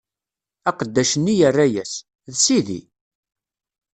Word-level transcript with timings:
Aqeddac-nni 0.69 1.33
yerra-yas: 1.39 1.93
D 2.31 2.33
sidi! 2.43 2.81